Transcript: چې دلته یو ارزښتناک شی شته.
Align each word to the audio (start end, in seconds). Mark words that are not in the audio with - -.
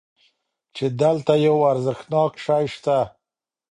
چې 0.75 0.85
دلته 1.01 1.33
یو 1.47 1.57
ارزښتناک 1.71 2.33
شی 2.45 2.65
شته. 2.73 2.97